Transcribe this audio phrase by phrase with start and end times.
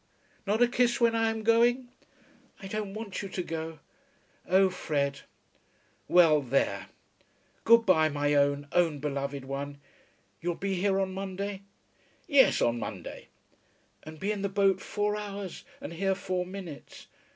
[0.47, 1.89] "Not a kiss when I am going?"
[2.59, 3.77] "I don't want you to go.
[4.47, 5.19] Oh, Fred!
[6.07, 6.87] Well; there.
[7.65, 9.77] Good bye, my own, own, own beloved one.
[10.41, 11.61] You'll be here on Monday?"
[12.25, 13.27] "Yes, on Monday."
[14.01, 17.05] "And be in the boat four hours, and here four minutes.